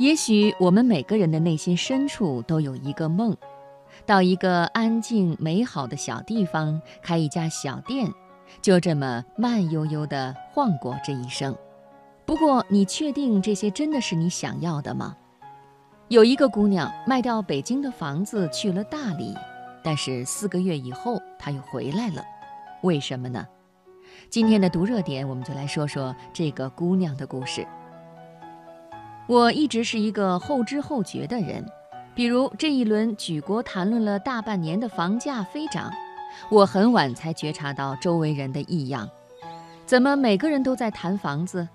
[0.00, 3.36] 也许我们每个人的内心深处都有一个梦，
[4.06, 8.10] 到一个安静美好的小地方开一家小店，
[8.62, 11.54] 就这么慢悠悠地晃过这一生。
[12.24, 15.14] 不过，你确定这些真的是你想要的吗？
[16.08, 19.34] 有一个姑娘卖掉北京的房子去了大理，
[19.84, 22.24] 但是四个月以后她又回来了，
[22.80, 23.46] 为什么呢？
[24.30, 27.66] 今天的读热点，我们就来说说这个姑娘的故事。
[29.30, 31.64] 我一直是一个后知后觉的人，
[32.16, 35.88] 比如这一轮举国谈论了大半年的房价飞涨，
[36.50, 39.08] 我很晚才觉察到周围人的异样。
[39.86, 41.68] 怎么每个人都在谈房子？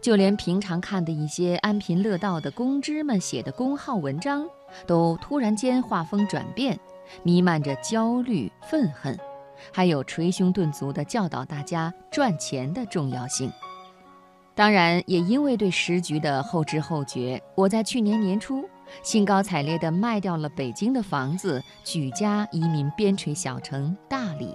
[0.00, 4.44] 就连平常看的一些安贫乐道的公知们写的公号文章，
[4.84, 6.76] 都突然间画风转变，
[7.22, 9.16] 弥漫着焦虑、愤恨，
[9.72, 13.48] 还有捶胸顿足地教导大家赚钱的重要性。
[14.56, 18.66] 当然，也因为对时局的后知后觉，我在去年年初
[19.02, 24.54] 兴高采烈地卖掉了北京的房子，举家移民边陲小城大理。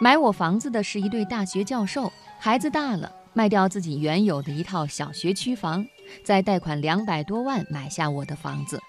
[0.00, 5.86] 买我房子的是一对大学教授，孩子大了，卖掉自己原有的一套小学区房，
[6.24, 8.82] 再贷款两百多万买下我的房子，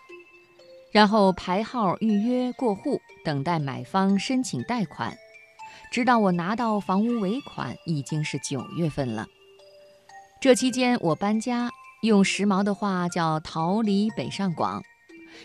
[0.92, 5.16] 然后排号预约过户，等待买方申请贷款，
[5.92, 9.28] 直到我拿到房屋尾款，已经是九月份了。
[10.42, 11.70] 这期间，我搬家，
[12.02, 14.82] 用时髦的话叫“逃离北上广”，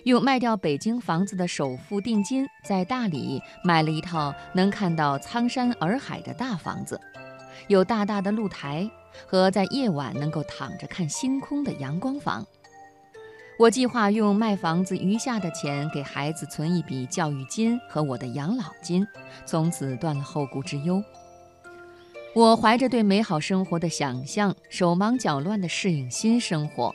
[0.04, 6.98] 用卖掉北京房子的首付定金，在大理买了一套能看到苍山洱海的大房子，
[7.68, 8.90] 有大大的露台
[9.26, 12.42] 和在夜晚能够躺着看星空的阳光房。
[13.58, 19.06] 我计划用卖房子余下的钱给孩子存一笔教育金和我的养老金，
[19.44, 21.02] 从此断了后顾之忧。
[22.36, 26.94] 我怀着对美好生活的想象，手忙脚乱地适应新生活，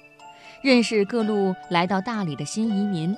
[0.62, 3.18] 认识各路来到大理的新移民，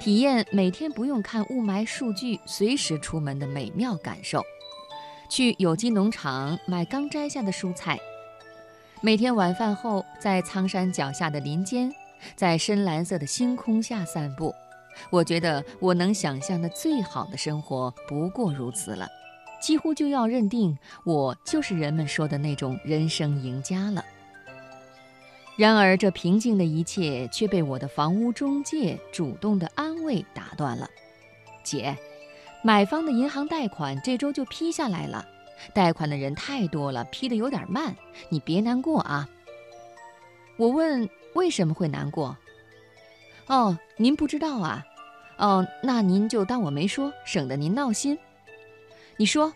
[0.00, 4.42] 体验每天不用看雾霾数据，随时出门的美妙感受。
[5.28, 7.98] 去有机农场买刚摘下的蔬菜，
[9.02, 11.92] 每天晚饭后在苍山脚下的林间，
[12.34, 14.54] 在深蓝色的星空下散步。
[15.10, 19.06] 我觉得我能想象的最好的生活不过如此了。
[19.60, 24.04] 几乎就要认定我就是人们说的那种人生赢家了。
[25.56, 30.88] 然而，这平静的一切却被我的房屋中介主动的安慰打断了。
[31.64, 31.96] 姐，
[32.62, 35.26] 买方的银行贷款这周就批下来了，
[35.74, 37.96] 贷款的人太多了，批的有点慢，
[38.28, 39.28] 你别难过啊。
[40.56, 42.36] 我问为什么会难过？
[43.48, 44.84] 哦，您不知道啊？
[45.38, 48.16] 哦，那您就当我没说，省得您闹心。
[49.18, 49.52] 你说，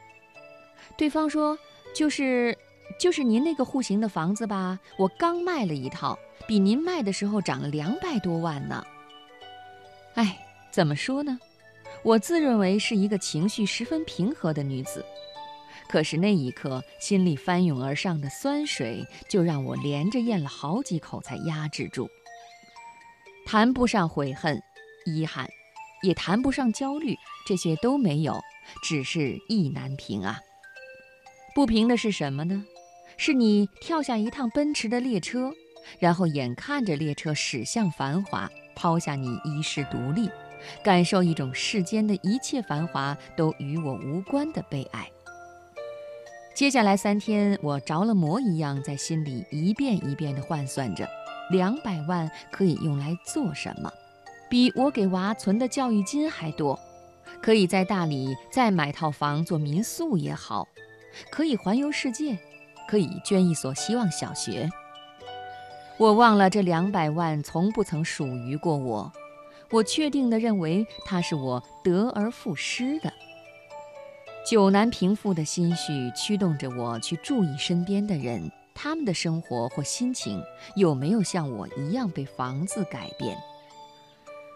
[0.98, 1.56] 对方说
[1.94, 2.58] 就是，
[2.98, 4.80] 就是您那个户型的房子吧？
[4.98, 6.18] 我刚卖了一套，
[6.48, 8.84] 比您卖的时候涨了两百多万呢。
[10.14, 10.36] 哎，
[10.72, 11.38] 怎么说呢？
[12.02, 15.04] 我自认为是一个情绪十分平和的女子，
[15.88, 22.08] 可是那一刻心里翻涌而上的酸水，就让我连着咽了好几口才压制住。
[23.46, 24.60] 谈不上悔恨、
[25.06, 25.48] 遗憾，
[26.02, 28.40] 也谈不上焦虑，这些都没有。
[28.82, 30.40] 只是意难平啊！
[31.54, 32.64] 不平的是什么呢？
[33.16, 35.52] 是你跳下一趟奔驰的列车，
[35.98, 40.30] 然后眼看着列车驶向繁华，抛下你一世独立，
[40.82, 45.08] 感受一种世间的一切繁华都与我无关的悲哀。
[46.54, 51.08] 接下来三天，我着了魔一样在心里一遍一遍地换算着：
[51.50, 53.92] 两百万可以用来做什么？
[54.50, 56.78] 比我给娃存的教育金还多。
[57.40, 60.68] 可以在大理再买套房做民宿也好，
[61.30, 62.38] 可以环游世界，
[62.88, 64.68] 可以捐一所希望小学。
[65.98, 69.12] 我忘了这两百万从不曾属于过我，
[69.70, 73.12] 我确定地认为它是我得而复失的。
[74.44, 80.42] 久难平复的心绪驱动着我去注意身边的人，他们的生活或心情
[80.74, 83.36] 有没有像我一样被房子改变。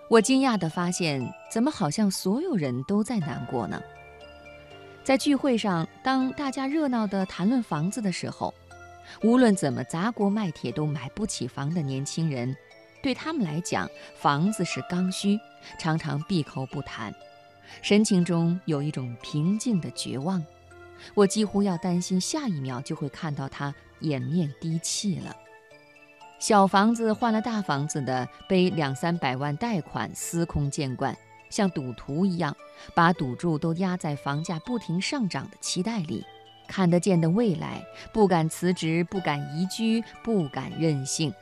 [0.08, 1.20] 我惊讶地发现，
[1.50, 3.82] 怎么好像所有人都在难过呢？
[5.02, 8.54] 在聚会上，当大家热闹地谈论房子的时候，
[9.22, 12.56] 无论怎么砸锅卖铁都买不起房的年轻人，
[13.02, 15.38] 对他们来讲，房子是刚需，
[15.76, 17.12] 常常闭口不谈，
[17.82, 20.44] 神情中有一种平静的绝望。
[21.14, 25.34] 我几乎要担心，下一秒就会看到他掩面低泣了。
[26.38, 31.16] 小房子换了大房子的，背两三百万贷款，司空见惯，
[31.48, 32.54] 像赌徒一样，
[32.94, 36.24] 把赌注都压在房价不停上涨的期待里，
[36.68, 41.32] 看得见的未来，不敢辞职，不敢移居，不敢任性。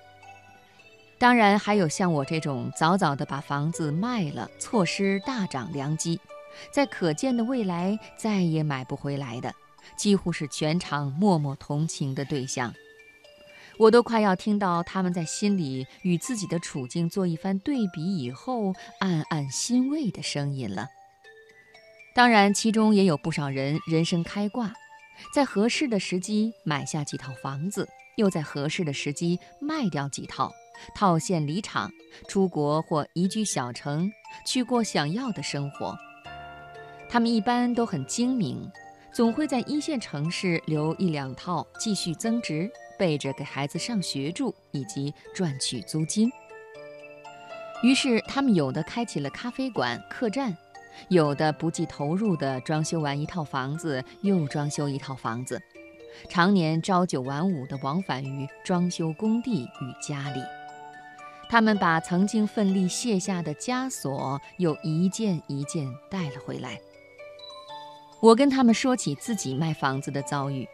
[1.19, 6.21] 当然，还有像我这种早早的把房子卖了，错失大涨良机，
[6.71, 9.53] 在可见的未来再也买不回来的，
[9.97, 12.73] 几乎是全场默默同情的对象。
[13.79, 20.89] 我都快要听到他们在心里与自己的处境做一番对比以后，暗暗欣慰的声音了。
[22.15, 24.73] 当然，其中也有不少人人生开挂，
[25.35, 30.53] 在合适的时机买下几套房子，又在合适的时机卖掉几套，
[30.95, 31.91] 套现离场，
[32.29, 34.13] 出国或移居小城，
[34.47, 35.97] 去过想要的生活。
[37.09, 38.71] 他们一般都很精明，
[39.13, 42.71] 总会在一线城市留一两套，继续增值。
[43.05, 46.33] 备着给孩子上学住，以及赚取租金。
[47.83, 50.57] 于是，他们有的开起了咖啡馆、客栈，
[51.09, 55.61] 有的不计投入的装修完一套房子又装修一套房子，
[56.31, 60.41] 常年朝九晚五的往返于装修工地与家里。
[61.51, 66.81] 他们把曾经奋力卸下的枷锁又一件一件带了回来。
[68.23, 70.67] 我跟他们说起自己卖房子的遭遇。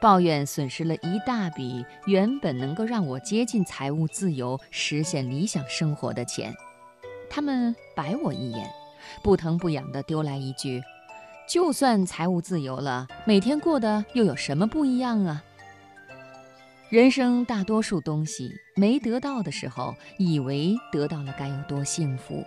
[0.00, 6.54] 抱怨损失了一大笔原本能够让我接近财务自由、实现理想生活的钱，
[7.28, 8.70] 他们白我一眼，
[9.22, 10.82] 不疼不痒地丢来一句
[11.48, 15.42] ：“就算财务自由了，每天过得又有什么不一样啊？”
[16.90, 22.42] 人生大多数东西没得到的时候，以为得到了该有多幸福，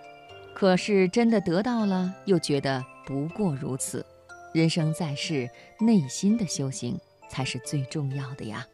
[0.56, 4.04] 可是真的得到了，又觉得不过如此。
[4.52, 5.48] 人生在世，
[5.80, 7.00] 内心的修行。
[7.32, 8.68] 才是最重要的呀。